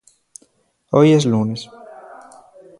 [0.89, 1.69] Hoy es lunes.